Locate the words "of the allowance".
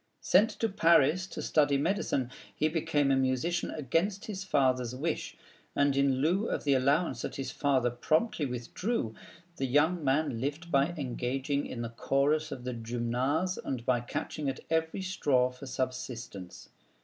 6.49-7.21